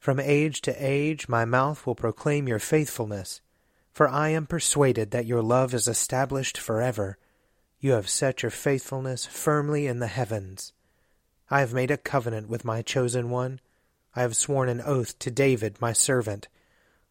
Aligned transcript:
From 0.00 0.18
age 0.18 0.62
to 0.62 0.74
age 0.78 1.28
my 1.28 1.44
mouth 1.44 1.86
will 1.86 1.94
proclaim 1.94 2.48
your 2.48 2.58
faithfulness, 2.58 3.42
for 3.92 4.08
I 4.08 4.30
am 4.30 4.46
persuaded 4.46 5.10
that 5.10 5.26
your 5.26 5.42
love 5.42 5.74
is 5.74 5.86
established 5.86 6.56
forever. 6.56 7.18
You 7.80 7.92
have 7.92 8.08
set 8.08 8.42
your 8.42 8.48
faithfulness 8.48 9.26
firmly 9.26 9.86
in 9.86 9.98
the 9.98 10.06
heavens. 10.06 10.72
I 11.50 11.60
have 11.60 11.74
made 11.74 11.90
a 11.90 11.98
covenant 11.98 12.48
with 12.48 12.64
my 12.64 12.80
chosen 12.80 13.28
one. 13.28 13.60
I 14.16 14.22
have 14.22 14.36
sworn 14.36 14.70
an 14.70 14.80
oath 14.80 15.18
to 15.18 15.30
David 15.30 15.82
my 15.82 15.92
servant. 15.92 16.48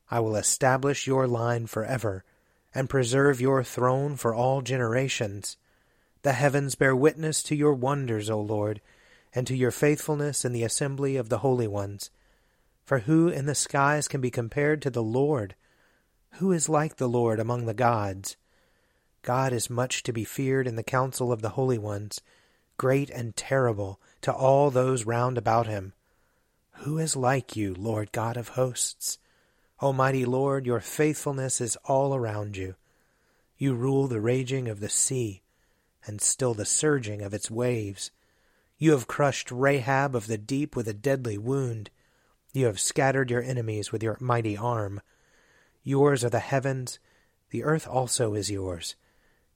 I 0.09 0.19
will 0.19 0.35
establish 0.35 1.05
your 1.05 1.28
line 1.28 1.67
forever, 1.67 2.23
and 2.73 2.89
preserve 2.89 3.39
your 3.39 3.63
throne 3.63 4.16
for 4.16 4.33
all 4.33 4.63
generations. 4.63 5.57
The 6.23 6.33
heavens 6.33 6.73
bear 6.73 6.95
witness 6.95 7.44
to 7.44 7.55
your 7.55 7.73
wonders, 7.73 8.31
O 8.31 8.41
Lord, 8.41 8.81
and 9.31 9.45
to 9.45 9.55
your 9.55 9.69
faithfulness 9.69 10.44
in 10.44 10.53
the 10.53 10.63
assembly 10.63 11.17
of 11.17 11.29
the 11.29 11.39
holy 11.39 11.67
ones. 11.67 12.09
For 12.89 12.97
who 12.97 13.27
in 13.27 13.45
the 13.45 13.53
skies 13.53 14.07
can 14.07 14.19
be 14.19 14.31
compared 14.31 14.81
to 14.81 14.89
the 14.89 15.03
Lord? 15.03 15.53
Who 16.39 16.51
is 16.51 16.67
like 16.67 16.95
the 16.95 17.07
Lord 17.07 17.39
among 17.39 17.67
the 17.67 17.75
gods? 17.75 18.35
God 19.22 19.53
is 19.53 19.69
much 19.69 20.01
to 20.01 20.11
be 20.11 20.23
feared 20.23 20.66
in 20.66 20.75
the 20.75 20.81
council 20.81 21.31
of 21.31 21.44
the 21.44 21.49
holy 21.49 21.78
ones, 21.78 22.19
great 22.78 23.11
and 23.11 23.35
terrible 23.35 24.01
to 24.22 24.33
all 24.33 24.72
those 24.72 25.05
round 25.05 25.38
about 25.38 25.67
him. 25.67 25.94
Who 26.78 26.97
is 26.97 27.16
like 27.16 27.55
you, 27.55 27.75
Lord 27.75 28.11
God 28.11 28.38
of 28.38 28.47
hosts? 28.47 29.19
Almighty 29.83 30.25
Lord, 30.25 30.66
your 30.66 30.79
faithfulness 30.79 31.61
is 31.61 31.78
all 31.85 32.16
around 32.16 32.57
you. 32.57 32.73
You 33.55 33.75
rule 33.75 34.07
the 34.07 34.19
raging 34.19 34.67
of 34.67 34.79
the 34.79 34.89
sea, 34.89 35.44
and 36.07 36.19
still 36.19 36.55
the 36.55 36.66
surging 36.66 37.22
of 37.22 37.35
its 37.35 37.51
waves. 37.51 38.09
You 38.79 38.94
have 38.94 39.05
crushed 39.05 39.51
Rahab 39.51 40.16
of 40.16 40.25
the 40.25 40.39
deep 40.39 40.75
with 40.75 40.88
a 40.88 40.94
deadly 40.95 41.38
wound. 41.38 41.91
You 42.51 42.65
have 42.65 42.79
scattered 42.79 43.29
your 43.29 43.43
enemies 43.43 43.91
with 43.91 44.01
your 44.01 44.17
mighty 44.19 44.57
arm. 44.57 45.01
Yours 45.83 46.23
are 46.23 46.29
the 46.29 46.39
heavens, 46.39 46.99
the 47.51 47.63
earth 47.63 47.87
also 47.87 48.33
is 48.33 48.51
yours. 48.51 48.95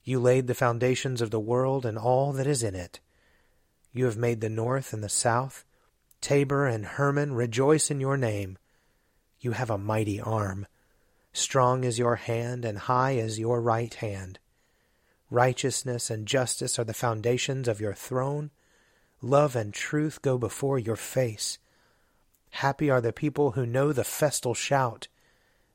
You 0.03 0.19
laid 0.19 0.47
the 0.47 0.55
foundations 0.55 1.21
of 1.21 1.31
the 1.31 1.39
world 1.39 1.85
and 1.85 1.97
all 1.97 2.33
that 2.33 2.47
is 2.47 2.63
in 2.63 2.75
it. 2.75 2.99
You 3.91 4.05
have 4.05 4.17
made 4.17 4.41
the 4.41 4.49
north 4.49 4.93
and 4.93 5.03
the 5.03 5.09
south. 5.09 5.63
Tabor 6.19 6.65
and 6.65 6.85
Hermon 6.85 7.33
rejoice 7.33 7.91
in 7.91 7.99
your 7.99 8.17
name. 8.17 8.57
You 9.39 9.51
have 9.51 9.69
a 9.69 9.77
mighty 9.77 10.19
arm. 10.19 10.67
Strong 11.31 11.83
is 11.83 11.99
your 11.99 12.15
hand, 12.15 12.63
and 12.63 12.77
high 12.77 13.11
is 13.11 13.39
your 13.39 13.61
right 13.61 13.93
hand. 13.93 14.39
Righteousness 15.29 16.09
and 16.09 16.27
justice 16.27 16.77
are 16.77 16.83
the 16.83 16.93
foundations 16.93 17.67
of 17.67 17.81
your 17.81 17.93
throne. 17.93 18.51
Love 19.21 19.55
and 19.55 19.73
truth 19.73 20.21
go 20.21 20.37
before 20.37 20.77
your 20.77 20.95
face. 20.95 21.57
Happy 22.58 22.88
are 22.88 23.02
the 23.02 23.12
people 23.12 23.52
who 23.52 23.66
know 23.66 23.91
the 23.91 24.03
festal 24.03 24.53
shout. 24.53 25.08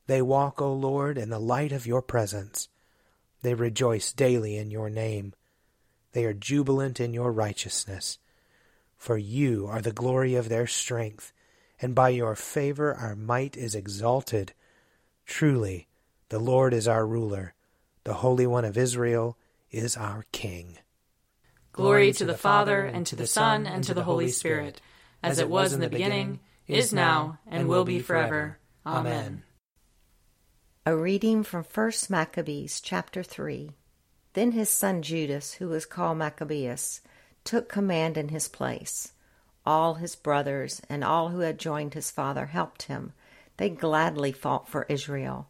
They 0.07 0.21
walk, 0.21 0.61
O 0.61 0.73
Lord, 0.73 1.17
in 1.17 1.29
the 1.29 1.37
light 1.37 1.73
of 1.73 1.85
your 1.85 2.01
presence. 2.01 2.69
They 3.41 3.53
rejoice 3.53 4.13
daily 4.13 4.55
in 4.55 4.71
your 4.71 4.89
name. 4.89 5.33
They 6.13 6.23
are 6.23 6.33
jubilant 6.33 7.01
in 7.01 7.13
your 7.13 7.33
righteousness. 7.33 8.17
For 8.95 9.17
you 9.17 9.67
are 9.67 9.81
the 9.81 9.91
glory 9.91 10.35
of 10.35 10.47
their 10.47 10.67
strength, 10.67 11.33
and 11.81 11.93
by 11.93 12.09
your 12.09 12.33
favor 12.33 12.93
our 12.95 13.13
might 13.13 13.57
is 13.57 13.75
exalted. 13.75 14.53
Truly, 15.25 15.89
the 16.29 16.39
Lord 16.39 16.73
is 16.73 16.87
our 16.87 17.05
ruler, 17.05 17.55
the 18.05 18.15
Holy 18.15 18.47
One 18.47 18.65
of 18.65 18.77
Israel 18.77 19.37
is 19.69 19.97
our 19.97 20.25
King. 20.31 20.77
Glory 21.73 22.13
to 22.13 22.23
the 22.23 22.37
Father, 22.37 22.85
and 22.85 23.05
to 23.05 23.17
the 23.17 23.27
Son, 23.27 23.67
and 23.67 23.83
to 23.83 23.93
the 23.93 24.05
Holy 24.05 24.29
Spirit, 24.29 24.79
as 25.21 25.39
it 25.39 25.49
was 25.49 25.73
in 25.73 25.81
the 25.81 25.89
beginning 25.89 26.39
is 26.69 26.93
now, 26.93 27.39
and 27.47 27.67
will 27.67 27.85
be 27.85 27.99
forever. 27.99 28.59
Amen. 28.85 29.43
A 30.85 30.95
reading 30.95 31.43
from 31.43 31.63
1 31.63 31.91
Maccabees 32.09 32.79
chapter 32.79 33.23
3. 33.23 33.71
Then 34.33 34.51
his 34.51 34.69
son 34.69 35.01
Judas, 35.01 35.53
who 35.53 35.67
was 35.69 35.85
called 35.85 36.17
Maccabeus, 36.17 37.01
took 37.43 37.69
command 37.69 38.17
in 38.17 38.29
his 38.29 38.47
place. 38.47 39.13
All 39.65 39.95
his 39.95 40.15
brothers 40.15 40.81
and 40.89 41.03
all 41.03 41.29
who 41.29 41.39
had 41.39 41.59
joined 41.59 41.93
his 41.93 42.11
father 42.11 42.47
helped 42.47 42.83
him. 42.83 43.13
They 43.57 43.69
gladly 43.69 44.31
fought 44.31 44.69
for 44.69 44.85
Israel. 44.89 45.49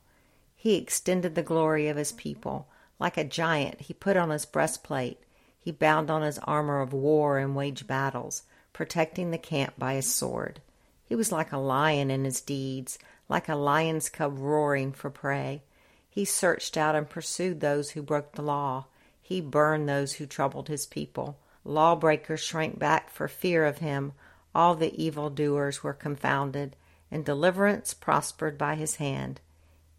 He 0.56 0.76
extended 0.76 1.36
the 1.36 1.44
glory 1.44 1.88
of 1.88 1.98
his 1.98 2.12
people. 2.12 2.68
Like 2.98 3.18
a 3.18 3.24
giant, 3.24 3.82
he 3.82 3.94
put 3.94 4.18
on 4.18 4.30
his 4.30 4.46
breastplate. 4.46 5.20
He 5.60 5.72
bound 5.72 6.10
on 6.10 6.22
his 6.22 6.40
armor 6.40 6.82
of 6.82 6.92
war 6.92 7.38
and 7.38 7.56
waged 7.56 7.88
battles, 7.88 8.44
protecting 8.74 9.32
the 9.32 9.38
camp 9.38 9.76
by 9.78 9.94
his 9.94 10.08
sword. 10.08 10.62
He 11.10 11.16
was 11.16 11.32
like 11.32 11.52
a 11.52 11.58
lion 11.58 12.12
in 12.12 12.24
his 12.24 12.40
deeds, 12.40 13.00
like 13.28 13.50
a 13.50 13.56
lion's 13.56 14.10
cub 14.10 14.38
roaring 14.38 14.92
for 14.92 15.10
prey. 15.10 15.64
He 16.08 16.24
searched 16.24 16.78
out 16.78 16.96
and 16.96 17.10
pursued 17.10 17.62
those 17.62 17.92
who 17.92 18.04
broke 18.04 18.34
the 18.34 18.44
law. 18.44 18.86
He 19.20 19.42
burned 19.42 19.90
those 19.90 20.14
who 20.14 20.28
troubled 20.28 20.68
his 20.68 20.86
people. 20.86 21.40
Lawbreakers 21.66 22.42
shrank 22.42 22.78
back 22.78 23.10
for 23.10 23.28
fear 23.28 23.66
of 23.66 23.80
him. 23.80 24.14
All 24.54 24.76
the 24.76 24.94
evil 25.04 25.32
doers 25.32 25.82
were 25.84 25.94
confounded, 25.94 26.76
and 27.10 27.26
deliverance 27.26 27.96
prospered 27.96 28.56
by 28.56 28.76
his 28.76 28.98
hand. 28.98 29.42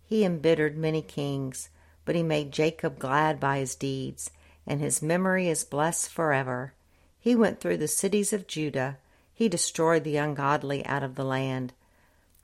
He 0.04 0.24
embittered 0.24 0.78
many 0.78 1.02
kings, 1.02 1.70
but 2.04 2.14
he 2.14 2.22
made 2.22 2.52
Jacob 2.52 3.00
glad 3.00 3.40
by 3.40 3.58
his 3.58 3.74
deeds, 3.74 4.30
and 4.64 4.80
his 4.80 5.02
memory 5.02 5.48
is 5.48 5.64
blessed 5.64 6.08
forever. 6.08 6.72
He 7.18 7.34
went 7.34 7.58
through 7.58 7.78
the 7.78 7.88
cities 7.88 8.32
of 8.32 8.46
Judah 8.46 8.98
he 9.40 9.48
destroyed 9.48 10.04
the 10.04 10.18
ungodly 10.18 10.84
out 10.84 11.02
of 11.02 11.14
the 11.14 11.24
land. 11.24 11.72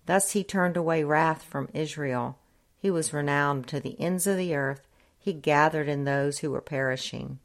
Thus 0.06 0.30
he 0.30 0.42
turned 0.42 0.78
away 0.78 1.04
wrath 1.04 1.42
from 1.42 1.68
Israel. 1.74 2.38
He 2.78 2.90
was 2.90 3.12
renowned 3.12 3.68
to 3.68 3.80
the 3.80 4.00
ends 4.00 4.26
of 4.26 4.38
the 4.38 4.54
earth. 4.54 4.80
He 5.18 5.34
gathered 5.34 5.90
in 5.90 6.04
those 6.04 6.38
who 6.38 6.50
were 6.50 6.62
perishing. 6.62 7.38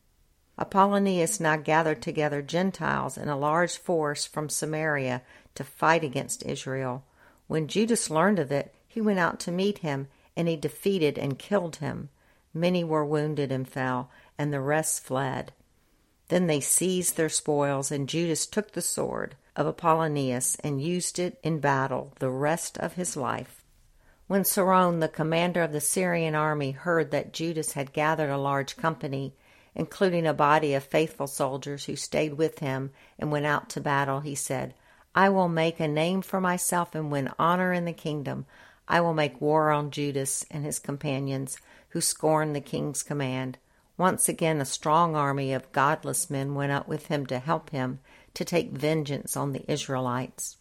Apollonius 0.57 1.41
now 1.41 1.57
gathered 1.57 2.01
together 2.01 2.41
Gentiles 2.41 3.17
in 3.17 3.27
a 3.27 3.37
large 3.37 3.77
force 3.77 4.25
from 4.25 4.47
Samaria 4.47 5.21
to 5.55 5.65
fight 5.65 6.05
against 6.05 6.45
Israel. 6.45 7.03
When 7.47 7.67
Judas 7.67 8.09
learned 8.09 8.39
of 8.39 8.53
it, 8.53 8.73
he 8.87 9.01
went 9.01 9.19
out 9.19 9.37
to 9.41 9.51
meet 9.51 9.79
him, 9.79 10.07
and 10.37 10.47
he 10.47 10.55
defeated 10.55 11.17
and 11.17 11.37
killed 11.37 11.75
him. 11.75 12.07
Many 12.53 12.85
were 12.85 13.03
wounded 13.03 13.51
and 13.51 13.67
fell, 13.67 14.11
and 14.37 14.53
the 14.53 14.61
rest 14.61 15.03
fled. 15.03 15.51
Then 16.29 16.47
they 16.47 16.61
seized 16.61 17.17
their 17.17 17.27
spoils, 17.27 17.91
and 17.91 18.07
Judas 18.07 18.45
took 18.45 18.71
the 18.71 18.81
sword 18.81 19.35
of 19.55 19.67
Apollonius 19.67 20.55
and 20.63 20.81
used 20.81 21.19
it 21.19 21.39
in 21.43 21.59
battle 21.59 22.13
the 22.19 22.29
rest 22.29 22.77
of 22.77 22.93
his 22.93 23.17
life. 23.17 23.63
When 24.27 24.43
Seron, 24.43 25.01
the 25.01 25.09
commander 25.09 25.61
of 25.61 25.73
the 25.73 25.81
Syrian 25.81 26.35
army, 26.35 26.71
heard 26.71 27.11
that 27.11 27.33
Judas 27.33 27.73
had 27.73 27.91
gathered 27.91 28.29
a 28.29 28.37
large 28.37 28.77
company, 28.77 29.35
including 29.75 30.25
a 30.25 30.33
body 30.33 30.73
of 30.73 30.83
faithful 30.83 31.27
soldiers 31.27 31.85
who 31.85 31.95
stayed 31.95 32.35
with 32.35 32.59
him 32.59 32.91
and 33.19 33.31
went 33.31 33.45
out 33.45 33.69
to 33.71 33.81
battle, 33.81 34.21
he 34.21 34.35
said, 34.35 34.73
I 35.13 35.27
will 35.27 35.49
make 35.49 35.81
a 35.81 35.87
name 35.87 36.21
for 36.21 36.39
myself 36.39 36.95
and 36.95 37.11
win 37.11 37.29
honor 37.37 37.73
in 37.73 37.83
the 37.83 37.91
kingdom. 37.91 38.45
I 38.87 39.01
will 39.01 39.13
make 39.13 39.41
war 39.41 39.69
on 39.71 39.91
Judas 39.91 40.45
and 40.49 40.63
his 40.63 40.79
companions 40.79 41.57
who 41.89 41.99
scorned 41.99 42.55
the 42.55 42.61
king's 42.61 43.03
command. 43.03 43.57
Once 43.97 44.29
again, 44.29 44.61
a 44.61 44.65
strong 44.65 45.15
army 45.15 45.51
of 45.51 45.71
godless 45.73 46.29
men 46.29 46.55
went 46.55 46.71
up 46.71 46.87
with 46.87 47.07
him 47.07 47.25
to 47.25 47.39
help 47.39 47.71
him 47.71 47.99
to 48.33 48.45
take 48.45 48.71
vengeance 48.71 49.35
on 49.35 49.51
the 49.51 49.69
Israelites. 49.71 50.57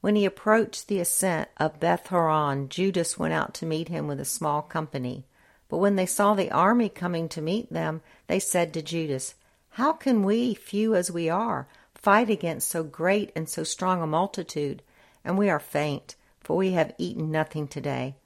When 0.00 0.16
he 0.16 0.26
approached 0.26 0.88
the 0.88 1.00
ascent 1.00 1.48
of 1.56 1.80
Beth 1.80 2.08
Horon, 2.08 2.68
Judas 2.68 3.18
went 3.18 3.32
out 3.32 3.54
to 3.54 3.66
meet 3.66 3.88
him 3.88 4.06
with 4.06 4.20
a 4.20 4.24
small 4.26 4.60
company. 4.60 5.24
But 5.68 5.78
when 5.78 5.96
they 5.96 6.04
saw 6.04 6.34
the 6.34 6.50
army 6.50 6.90
coming 6.90 7.28
to 7.30 7.40
meet 7.40 7.72
them, 7.72 8.02
they 8.26 8.38
said 8.38 8.74
to 8.74 8.82
Judas, 8.82 9.34
How 9.70 9.92
can 9.92 10.22
we, 10.22 10.52
few 10.52 10.94
as 10.94 11.10
we 11.10 11.30
are, 11.30 11.66
fight 11.94 12.28
against 12.28 12.68
so 12.68 12.84
great 12.84 13.32
and 13.34 13.48
so 13.48 13.64
strong 13.64 14.02
a 14.02 14.06
multitude? 14.06 14.82
And 15.24 15.38
we 15.38 15.48
are 15.48 15.58
faint, 15.58 16.16
for 16.40 16.54
we 16.56 16.72
have 16.72 16.94
eaten 16.98 17.30
nothing 17.30 17.66
today. 17.66 18.16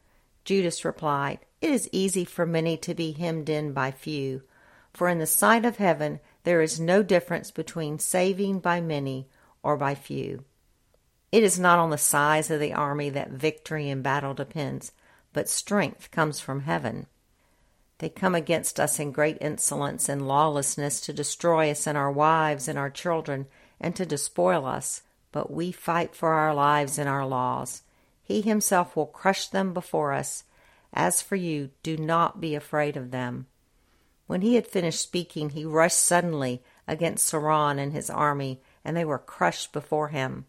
Judas 0.45 0.85
replied, 0.85 1.39
It 1.61 1.71
is 1.71 1.89
easy 1.93 2.25
for 2.25 2.45
many 2.45 2.77
to 2.79 2.93
be 2.93 3.13
hemmed 3.13 3.49
in 3.49 3.73
by 3.73 3.93
few. 3.93 4.43
For 4.93 5.09
in 5.09 5.19
the 5.21 5.27
sight 5.27 5.65
of 5.65 5.77
heaven 5.77 6.19
there 6.45 6.61
is 6.61 6.81
no 6.81 7.03
difference 7.03 7.51
between 7.51 7.99
saving 7.99 8.61
by 8.61 8.81
many 8.81 9.29
or 9.63 9.77
by 9.77 9.95
few. 9.95 10.45
It 11.31 11.43
is 11.43 11.59
not 11.59 11.79
on 11.79 11.91
the 11.91 11.99
size 11.99 12.51
of 12.51 12.61
the 12.61 12.73
army 12.73 13.11
that 13.11 13.31
victory 13.31 13.89
in 13.89 14.03
battle 14.03 14.35
depends, 14.35 14.93
but 15.33 15.49
strength 15.49 16.11
comes 16.11 16.41
from 16.41 16.61
heaven. 16.61 17.07
They 17.99 18.09
come 18.09 18.35
against 18.35 18.79
us 18.79 18.99
in 18.99 19.13
great 19.13 19.39
insolence 19.41 20.09
and 20.09 20.27
lawlessness 20.27 21.01
to 21.03 21.13
destroy 21.13 21.71
us 21.71 21.87
and 21.87 21.99
our 21.99 22.11
wives 22.11 22.69
and 22.69 22.79
our 22.79 22.91
children 22.91 23.47
and 23.81 23.95
to 23.97 24.07
despoil 24.07 24.65
us, 24.65 25.03
but 25.33 25.51
we 25.51 25.73
fight 25.73 26.15
for 26.15 26.33
our 26.33 26.55
lives 26.55 26.99
and 26.99 27.09
our 27.09 27.27
laws. 27.27 27.83
He 28.23 28.41
himself 28.41 28.95
will 28.97 29.07
crush 29.07 29.49
them 29.49 29.75
before 29.75 30.13
us. 30.13 30.45
As 30.93 31.21
for 31.21 31.37
you, 31.37 31.71
do 31.83 31.97
not 31.97 32.41
be 32.41 32.55
afraid 32.55 32.97
of 32.97 33.11
them. 33.11 33.47
When 34.29 34.43
he 34.43 34.57
had 34.57 34.67
finished 34.67 35.01
speaking, 35.01 35.51
he 35.51 35.65
rushed 35.65 35.99
suddenly 35.99 36.63
against 36.87 37.27
Seron 37.27 37.79
and 37.79 37.95
his 37.95 38.11
army, 38.11 38.61
and 38.85 38.95
they 38.95 39.05
were 39.05 39.19
crushed 39.19 39.73
before 39.73 40.09
him. 40.09 40.45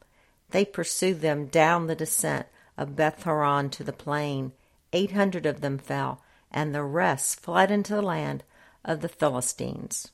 They 0.50 0.66
pursued 0.66 1.22
them 1.22 1.46
down 1.46 1.88
the 1.88 1.96
descent 1.96 2.48
of 2.78 2.98
Beth 2.98 3.24
Horon 3.24 3.70
to 3.72 3.84
the 3.86 3.94
plain. 3.94 4.52
Eight 4.92 5.14
hundred 5.14 5.46
of 5.46 5.62
them 5.62 5.78
fell, 5.78 6.22
and 6.52 6.76
the 6.76 6.84
rest 6.84 7.40
fled 7.40 7.72
into 7.72 7.96
the 7.96 8.02
land 8.02 8.44
of 8.84 9.00
the 9.00 9.08
Philistines. 9.08 10.12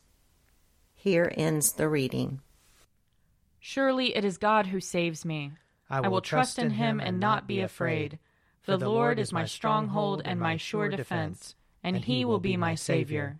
Here 0.94 1.34
ends 1.36 1.72
the 1.72 1.90
reading. 1.90 2.42
Surely 3.60 4.16
it 4.16 4.24
is 4.24 4.38
God 4.38 4.68
who 4.68 4.80
saves 4.80 5.26
me. 5.26 5.54
I 5.90 6.02
will, 6.02 6.06
I 6.06 6.10
will 6.10 6.22
trust 6.22 6.60
in 6.60 6.70
him 6.70 7.00
and 7.00 7.20
not 7.20 7.48
be 7.48 7.62
afraid. 7.62 8.20
For 8.62 8.78
the 8.78 8.90
Lord 8.90 9.18
is 9.18 9.34
my 9.34 9.46
stronghold 9.46 10.22
and 10.24 10.40
my 10.40 10.58
sure 10.58 10.88
defense, 10.90 11.56
and 11.84 11.98
he 11.98 12.26
will 12.26 12.40
be 12.40 12.58
my 12.58 12.76
Savior. 12.76 13.40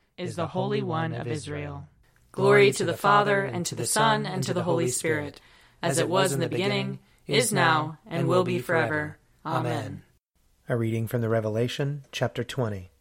is 0.21 0.35
the 0.35 0.45
Holy 0.45 0.83
One 0.83 1.15
of 1.15 1.25
Israel. 1.25 1.87
Glory 2.31 2.71
to 2.73 2.85
the 2.85 2.93
Father, 2.93 3.41
and 3.41 3.65
to 3.65 3.73
the 3.73 3.87
Son, 3.87 4.27
and 4.27 4.43
to 4.43 4.53
the 4.53 4.61
Holy 4.61 4.87
Spirit, 4.87 5.41
as 5.81 5.97
it 5.97 6.07
was 6.07 6.31
in 6.31 6.39
the 6.39 6.47
beginning, 6.47 6.99
is 7.25 7.51
now, 7.51 7.97
and 8.05 8.27
will 8.27 8.43
be 8.43 8.59
forever. 8.59 9.17
Amen. 9.43 10.03
A 10.69 10.77
reading 10.77 11.07
from 11.07 11.21
the 11.21 11.29
Revelation, 11.29 12.05
chapter 12.11 12.43
20. 12.43 12.91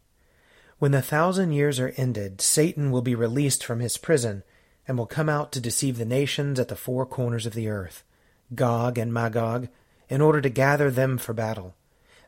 When 0.78 0.92
the 0.92 1.02
thousand 1.02 1.52
years 1.52 1.78
are 1.78 1.92
ended, 1.98 2.40
Satan 2.40 2.90
will 2.90 3.02
be 3.02 3.14
released 3.14 3.62
from 3.62 3.80
his 3.80 3.98
prison 3.98 4.42
and 4.88 4.96
will 4.96 5.04
come 5.04 5.28
out 5.28 5.52
to 5.52 5.60
deceive 5.60 5.98
the 5.98 6.06
nations 6.06 6.58
at 6.58 6.68
the 6.68 6.74
four 6.74 7.04
corners 7.04 7.44
of 7.44 7.52
the 7.52 7.68
earth, 7.68 8.02
Gog 8.54 8.96
and 8.96 9.12
Magog, 9.12 9.68
in 10.08 10.22
order 10.22 10.40
to 10.40 10.48
gather 10.48 10.90
them 10.90 11.18
for 11.18 11.34
battle. 11.34 11.76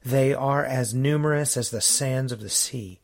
They 0.04 0.34
are 0.34 0.66
as 0.66 0.92
numerous 0.92 1.56
as 1.56 1.70
the 1.70 1.80
sands 1.80 2.30
of 2.30 2.40
the 2.40 2.50
sea. 2.50 3.00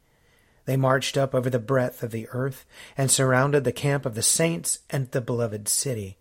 They 0.68 0.76
marched 0.76 1.16
up 1.16 1.34
over 1.34 1.48
the 1.48 1.58
breadth 1.58 2.02
of 2.02 2.10
the 2.10 2.28
earth 2.28 2.66
and 2.94 3.10
surrounded 3.10 3.64
the 3.64 3.72
camp 3.72 4.04
of 4.04 4.14
the 4.14 4.22
saints 4.22 4.80
and 4.90 5.10
the 5.10 5.22
beloved 5.22 5.66
city. 5.66 6.18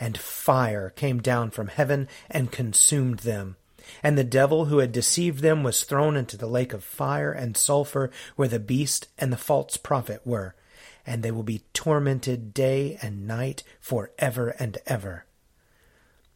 And 0.00 0.16
fire 0.16 0.88
came 0.88 1.20
down 1.20 1.50
from 1.50 1.66
heaven 1.66 2.08
and 2.30 2.50
consumed 2.50 3.18
them. 3.18 3.56
And 4.02 4.16
the 4.16 4.24
devil 4.24 4.64
who 4.64 4.78
had 4.78 4.90
deceived 4.90 5.40
them 5.40 5.62
was 5.62 5.84
thrown 5.84 6.16
into 6.16 6.38
the 6.38 6.46
lake 6.46 6.72
of 6.72 6.82
fire 6.82 7.30
and 7.30 7.58
sulphur 7.58 8.10
where 8.36 8.48
the 8.48 8.58
beast 8.58 9.08
and 9.18 9.30
the 9.30 9.36
false 9.36 9.76
prophet 9.76 10.22
were. 10.24 10.54
And 11.06 11.22
they 11.22 11.30
will 11.30 11.42
be 11.42 11.64
tormented 11.74 12.54
day 12.54 12.98
and 13.02 13.26
night 13.26 13.64
for 13.80 14.12
ever 14.18 14.48
and 14.58 14.78
ever. 14.86 15.26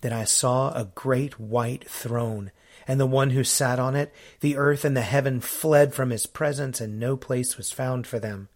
Then 0.00 0.12
I 0.12 0.24
saw 0.24 0.72
a 0.72 0.90
great 0.94 1.40
white 1.40 1.88
throne 1.88 2.52
and 2.88 2.98
the 2.98 3.06
one 3.06 3.30
who 3.30 3.44
sat 3.44 3.78
on 3.78 3.94
it, 3.94 4.12
the 4.40 4.56
earth 4.56 4.82
and 4.82 4.96
the 4.96 5.02
heaven 5.02 5.40
fled 5.40 5.92
from 5.92 6.08
his 6.08 6.24
presence, 6.24 6.80
and 6.80 6.98
no 6.98 7.18
place 7.18 7.58
was 7.58 7.70
found 7.70 8.06
for 8.06 8.18
them. 8.18 8.48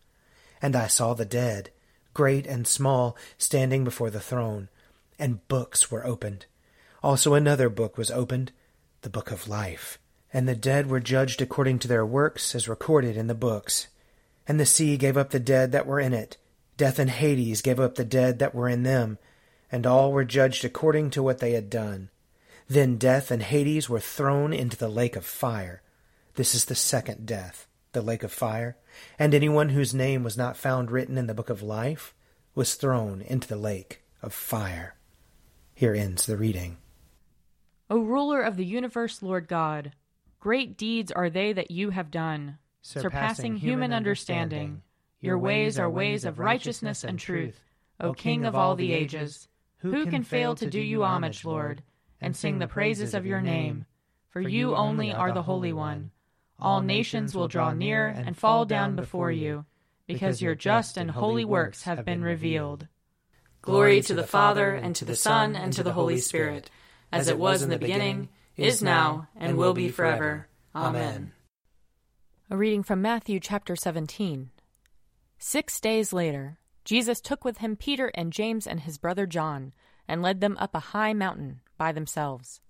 And 0.62 0.74
I 0.74 0.86
saw 0.86 1.12
the 1.12 1.26
dead, 1.26 1.70
great 2.14 2.46
and 2.46 2.66
small, 2.66 3.14
standing 3.36 3.84
before 3.84 4.08
the 4.08 4.20
throne, 4.20 4.70
and 5.18 5.46
books 5.48 5.90
were 5.90 6.06
opened. 6.06 6.46
Also 7.02 7.34
another 7.34 7.68
book 7.68 7.98
was 7.98 8.10
opened, 8.10 8.52
the 9.02 9.10
book 9.10 9.30
of 9.30 9.48
life. 9.48 9.98
And 10.32 10.48
the 10.48 10.56
dead 10.56 10.86
were 10.86 11.00
judged 11.00 11.42
according 11.42 11.80
to 11.80 11.88
their 11.88 12.06
works, 12.06 12.54
as 12.54 12.68
recorded 12.68 13.18
in 13.18 13.26
the 13.26 13.34
books. 13.34 13.88
And 14.48 14.58
the 14.58 14.64
sea 14.64 14.96
gave 14.96 15.18
up 15.18 15.30
the 15.30 15.40
dead 15.40 15.72
that 15.72 15.86
were 15.86 16.00
in 16.00 16.14
it. 16.14 16.38
Death 16.78 16.98
and 16.98 17.10
Hades 17.10 17.60
gave 17.60 17.78
up 17.78 17.96
the 17.96 18.04
dead 18.04 18.38
that 18.38 18.54
were 18.54 18.68
in 18.68 18.82
them, 18.82 19.18
and 19.72 19.86
all 19.86 20.12
were 20.12 20.24
judged 20.24 20.64
according 20.64 21.10
to 21.10 21.22
what 21.22 21.38
they 21.38 21.52
had 21.52 21.70
done. 21.70 22.10
Then 22.68 22.98
death 22.98 23.30
and 23.30 23.42
Hades 23.42 23.88
were 23.88 23.98
thrown 23.98 24.52
into 24.52 24.76
the 24.76 24.88
lake 24.88 25.16
of 25.16 25.24
fire. 25.24 25.82
This 26.34 26.54
is 26.54 26.66
the 26.66 26.74
second 26.74 27.26
death, 27.26 27.66
the 27.92 28.02
lake 28.02 28.22
of 28.22 28.32
fire. 28.32 28.76
And 29.18 29.34
anyone 29.34 29.70
whose 29.70 29.94
name 29.94 30.22
was 30.22 30.36
not 30.36 30.56
found 30.56 30.90
written 30.90 31.18
in 31.18 31.26
the 31.26 31.34
book 31.34 31.50
of 31.50 31.62
life 31.62 32.14
was 32.54 32.74
thrown 32.74 33.22
into 33.22 33.48
the 33.48 33.56
lake 33.56 34.02
of 34.22 34.34
fire. 34.34 34.94
Here 35.74 35.94
ends 35.94 36.26
the 36.26 36.36
reading. 36.36 36.76
O 37.90 37.98
ruler 37.98 38.42
of 38.42 38.56
the 38.56 38.64
universe, 38.64 39.22
Lord 39.22 39.48
God, 39.48 39.92
great 40.38 40.76
deeds 40.76 41.10
are 41.10 41.28
they 41.28 41.52
that 41.52 41.70
you 41.70 41.90
have 41.90 42.10
done, 42.10 42.58
surpassing, 42.82 43.10
surpassing 43.10 43.56
human 43.56 43.92
understanding. 43.92 44.58
understanding. 44.58 44.82
Your 45.20 45.38
ways 45.38 45.78
are 45.78 45.90
ways 45.90 46.24
of 46.24 46.38
righteousness 46.38 47.04
and 47.04 47.18
truth, 47.18 47.60
O 48.00 48.12
King 48.12 48.44
of 48.44 48.54
all 48.54 48.74
the 48.76 48.92
ages. 48.92 49.48
Who 49.82 50.06
can 50.06 50.24
fail 50.24 50.54
to 50.56 50.68
do 50.68 50.80
you 50.80 51.04
homage, 51.04 51.44
Lord? 51.44 51.82
and 52.22 52.36
sing 52.36 52.58
the 52.58 52.68
praises 52.68 53.12
of 53.12 53.26
your 53.26 53.42
name. 53.42 53.84
For 54.30 54.40
you 54.40 54.74
only 54.74 55.12
are 55.12 55.32
the 55.32 55.42
Holy 55.42 55.72
One. 55.72 56.12
All 56.58 56.80
nations 56.80 57.34
will 57.34 57.48
draw 57.48 57.72
near 57.72 58.06
and 58.06 58.36
fall 58.36 58.64
down 58.64 58.94
before 58.94 59.32
you, 59.32 59.66
because 60.06 60.40
your 60.40 60.54
just 60.54 60.96
and 60.96 61.10
holy 61.10 61.44
works 61.44 61.82
have 61.82 62.04
been 62.04 62.22
revealed. 62.22 62.86
Glory 63.60 64.00
to 64.02 64.14
the 64.14 64.22
Father, 64.22 64.72
and 64.72 64.94
to 64.96 65.04
the 65.04 65.16
Son, 65.16 65.56
and 65.56 65.72
to 65.72 65.82
the 65.82 65.92
Holy 65.92 66.18
Spirit, 66.18 66.70
as 67.10 67.28
it 67.28 67.38
was 67.38 67.62
in 67.62 67.68
the 67.68 67.78
beginning, 67.78 68.28
is 68.56 68.82
now, 68.82 69.28
and 69.36 69.58
will 69.58 69.74
be 69.74 69.88
forever. 69.88 70.46
Amen. 70.74 71.32
A 72.48 72.56
reading 72.56 72.82
from 72.82 73.02
Matthew 73.02 73.40
chapter 73.40 73.76
17. 73.76 74.50
Six 75.38 75.80
days 75.80 76.12
later, 76.12 76.58
Jesus 76.84 77.20
took 77.20 77.44
with 77.44 77.58
him 77.58 77.76
Peter 77.76 78.10
and 78.14 78.32
James 78.32 78.66
and 78.66 78.80
his 78.80 78.98
brother 78.98 79.26
John, 79.26 79.72
and 80.08 80.22
led 80.22 80.40
them 80.40 80.56
up 80.58 80.74
a 80.74 80.80
high 80.80 81.12
mountain 81.12 81.60
by 81.78 81.92
themselves. 81.92 82.60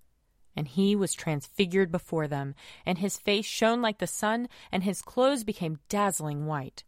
And 0.55 0.67
he 0.67 0.95
was 0.95 1.13
transfigured 1.13 1.91
before 1.91 2.27
them, 2.27 2.53
and 2.85 2.99
his 2.99 3.17
face 3.17 3.45
shone 3.45 3.81
like 3.81 3.97
the 3.97 4.07
sun, 4.07 4.47
and 4.71 4.83
his 4.83 5.01
clothes 5.01 5.43
became 5.43 5.79
dazzling 5.89 6.45
white. 6.45 6.83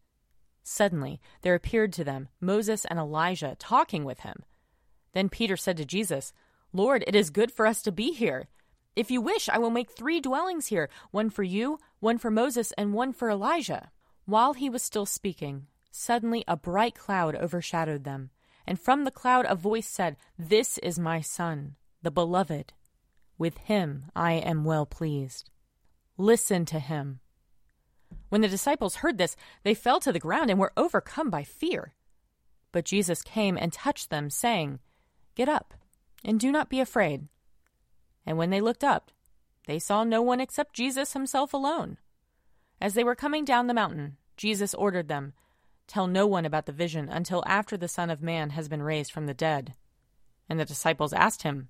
Suddenly 0.61 1.19
there 1.41 1.55
appeared 1.55 1.93
to 1.93 2.03
them 2.03 2.27
Moses 2.39 2.85
and 2.85 2.99
Elijah 2.99 3.55
talking 3.57 4.03
with 4.03 4.21
him. 4.21 4.43
Then 5.13 5.29
Peter 5.29 5.57
said 5.57 5.77
to 5.77 5.85
Jesus, 5.85 6.33
Lord, 6.73 7.03
it 7.07 7.15
is 7.15 7.29
good 7.29 7.51
for 7.51 7.65
us 7.65 7.81
to 7.83 7.91
be 7.91 8.11
here. 8.11 8.47
If 8.95 9.11
you 9.11 9.21
wish, 9.21 9.49
I 9.49 9.57
will 9.57 9.69
make 9.69 9.91
three 9.91 10.19
dwellings 10.19 10.67
here 10.67 10.89
one 11.11 11.29
for 11.29 11.43
you, 11.43 11.79
one 11.99 12.17
for 12.17 12.31
Moses, 12.31 12.71
and 12.73 12.93
one 12.93 13.13
for 13.13 13.29
Elijah. 13.29 13.91
While 14.25 14.53
he 14.53 14.69
was 14.69 14.83
still 14.83 15.05
speaking, 15.05 15.67
suddenly 15.95 16.43
a 16.47 16.57
bright 16.57 16.95
cloud 16.95 17.35
overshadowed 17.35 18.03
them, 18.03 18.29
and 18.67 18.79
from 18.79 19.03
the 19.05 19.11
cloud 19.11 19.45
a 19.47 19.55
voice 19.55 19.87
said, 19.87 20.17
This 20.37 20.77
is 20.79 20.99
my 20.99 21.21
Son, 21.21 21.75
the 22.01 22.11
Beloved. 22.11 22.73
With 23.37 23.57
him 23.59 24.05
I 24.15 24.33
am 24.33 24.65
well 24.65 24.85
pleased. 24.85 25.49
Listen 26.17 26.65
to 26.65 26.79
him. 26.79 27.21
When 28.29 28.41
the 28.41 28.47
disciples 28.47 28.97
heard 28.97 29.17
this, 29.17 29.35
they 29.63 29.73
fell 29.73 29.99
to 30.01 30.11
the 30.11 30.19
ground 30.19 30.49
and 30.49 30.59
were 30.59 30.73
overcome 30.75 31.29
by 31.29 31.43
fear. 31.43 31.93
But 32.71 32.85
Jesus 32.85 33.21
came 33.21 33.57
and 33.57 33.71
touched 33.71 34.09
them, 34.09 34.29
saying, 34.29 34.79
Get 35.33 35.47
up, 35.47 35.73
and 36.23 36.39
do 36.39 36.51
not 36.51 36.69
be 36.69 36.79
afraid. 36.79 37.27
And 38.25 38.37
when 38.37 38.49
they 38.49 38.61
looked 38.61 38.83
up, 38.83 39.11
they 39.65 39.79
saw 39.79 40.03
no 40.03 40.21
one 40.21 40.41
except 40.41 40.75
Jesus 40.75 41.13
himself 41.13 41.53
alone. 41.53 41.97
As 42.81 42.93
they 42.93 43.03
were 43.03 43.15
coming 43.15 43.45
down 43.45 43.67
the 43.67 43.73
mountain, 43.73 44.17
Jesus 44.37 44.73
ordered 44.73 45.07
them, 45.07 45.33
Tell 45.87 46.07
no 46.07 46.25
one 46.25 46.45
about 46.45 46.65
the 46.65 46.71
vision 46.71 47.09
until 47.09 47.43
after 47.45 47.77
the 47.77 47.87
Son 47.87 48.09
of 48.09 48.21
Man 48.21 48.51
has 48.51 48.67
been 48.67 48.83
raised 48.83 49.11
from 49.11 49.25
the 49.25 49.33
dead. 49.33 49.75
And 50.49 50.59
the 50.59 50.65
disciples 50.65 51.13
asked 51.13 51.43
him, 51.43 51.69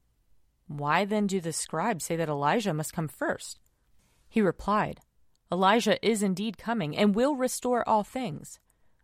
Why 0.68 1.06
then 1.06 1.28
do 1.28 1.40
the 1.40 1.54
scribes 1.54 2.06
say 2.06 2.16
that 2.16 2.30
Elijah 2.30 2.74
must 2.74 2.94
come 2.94 3.08
first? 3.08 3.60
He 4.28 4.42
replied, 4.42 5.02
Elijah 5.52 6.04
is 6.06 6.24
indeed 6.24 6.58
coming 6.58 6.98
and 6.98 7.16
will 7.16 7.36
restore 7.36 7.88
all 7.88 8.04
things. 8.04 8.60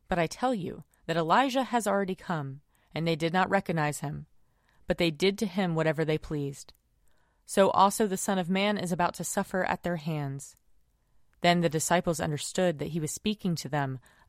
But 0.07 0.19
I 0.19 0.27
tell 0.27 0.53
you 0.53 0.83
that 1.05 1.17
Elijah 1.17 1.63
has 1.63 1.87
already 1.87 2.15
come, 2.15 2.61
and 2.93 3.07
they 3.07 3.15
did 3.15 3.33
not 3.33 3.49
recognize 3.49 3.99
him, 3.99 4.25
but 4.87 4.97
they 4.97 5.11
did 5.11 5.37
to 5.39 5.45
him 5.45 5.75
whatever 5.75 6.03
they 6.03 6.17
pleased 6.17 6.73
so 7.51 7.69
also 7.71 8.07
the 8.07 8.15
Son 8.15 8.39
of 8.39 8.49
Man 8.49 8.77
is 8.77 8.93
about 8.93 9.13
to 9.15 9.25
suffer 9.25 9.65
at 9.65 9.83
their 9.83 9.97
hands. 9.97 10.55
Then 11.41 11.59
the 11.59 11.67
disciples 11.67 12.21
understood 12.21 12.79
that 12.79 12.91
he 12.91 12.99
was 13.01 13.11
speaking 13.11 13.55
to 13.55 13.67
them 13.67 13.99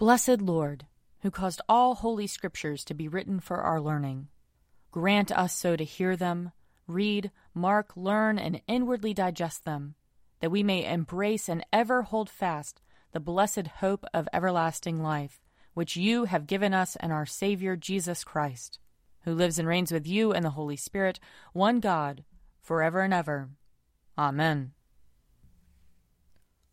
Blessed 0.00 0.40
Lord, 0.40 0.86
who 1.18 1.30
caused 1.30 1.60
all 1.68 1.94
holy 1.94 2.26
scriptures 2.26 2.86
to 2.86 2.94
be 2.94 3.06
written 3.06 3.38
for 3.38 3.58
our 3.58 3.78
learning, 3.78 4.28
grant 4.90 5.30
us 5.30 5.54
so 5.54 5.76
to 5.76 5.84
hear 5.84 6.16
them, 6.16 6.52
read, 6.86 7.30
mark, 7.52 7.94
learn, 7.94 8.38
and 8.38 8.62
inwardly 8.66 9.12
digest 9.12 9.66
them, 9.66 9.96
that 10.40 10.50
we 10.50 10.62
may 10.62 10.90
embrace 10.90 11.50
and 11.50 11.66
ever 11.70 12.00
hold 12.00 12.30
fast 12.30 12.80
the 13.12 13.20
blessed 13.20 13.66
hope 13.66 14.06
of 14.14 14.26
everlasting 14.32 15.02
life, 15.02 15.38
which 15.74 15.96
you 15.98 16.24
have 16.24 16.46
given 16.46 16.72
us 16.72 16.96
and 16.96 17.12
our 17.12 17.26
Savior 17.26 17.76
Jesus 17.76 18.24
Christ, 18.24 18.78
who 19.24 19.34
lives 19.34 19.58
and 19.58 19.68
reigns 19.68 19.92
with 19.92 20.06
you 20.06 20.32
and 20.32 20.46
the 20.46 20.50
Holy 20.50 20.76
Spirit, 20.76 21.20
one 21.52 21.78
God, 21.78 22.24
forever 22.62 23.02
and 23.02 23.12
ever. 23.12 23.50
Amen. 24.16 24.72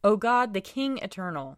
O 0.01 0.15
God, 0.15 0.53
the 0.53 0.62
King 0.62 0.98
eternal, 1.00 1.57